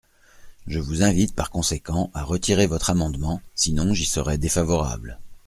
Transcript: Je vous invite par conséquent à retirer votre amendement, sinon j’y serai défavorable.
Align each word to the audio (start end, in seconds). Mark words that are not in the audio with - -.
Je 0.65 0.79
vous 0.79 1.03
invite 1.03 1.35
par 1.35 1.51
conséquent 1.51 2.09
à 2.15 2.23
retirer 2.23 2.65
votre 2.65 2.89
amendement, 2.89 3.39
sinon 3.53 3.93
j’y 3.93 4.05
serai 4.07 4.39
défavorable. 4.39 5.19